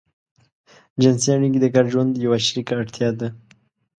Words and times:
جنسي 1.01 1.27
اړيکې 1.35 1.59
د 1.61 1.67
ګډ 1.75 1.85
ژوند 1.93 2.13
يوه 2.25 2.37
شريکه 2.45 2.73
اړتيا 2.81 3.09
ده. 3.19 3.27